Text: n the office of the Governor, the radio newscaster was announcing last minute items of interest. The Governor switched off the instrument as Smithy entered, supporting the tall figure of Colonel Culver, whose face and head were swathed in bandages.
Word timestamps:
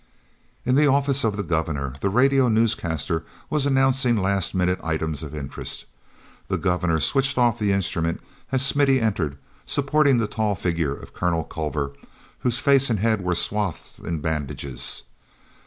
n 0.65 0.73
the 0.73 0.87
office 0.87 1.23
of 1.23 1.37
the 1.37 1.43
Governor, 1.43 1.93
the 2.01 2.09
radio 2.09 2.49
newscaster 2.49 3.23
was 3.51 3.67
announcing 3.67 4.17
last 4.17 4.55
minute 4.55 4.79
items 4.83 5.21
of 5.21 5.35
interest. 5.35 5.85
The 6.47 6.57
Governor 6.57 6.99
switched 6.99 7.37
off 7.37 7.59
the 7.59 7.71
instrument 7.71 8.19
as 8.51 8.65
Smithy 8.65 8.99
entered, 8.99 9.37
supporting 9.67 10.17
the 10.17 10.25
tall 10.25 10.55
figure 10.55 10.95
of 10.95 11.13
Colonel 11.13 11.43
Culver, 11.43 11.93
whose 12.39 12.57
face 12.57 12.89
and 12.89 12.97
head 12.97 13.23
were 13.23 13.35
swathed 13.35 13.99
in 14.03 14.21
bandages. 14.21 15.03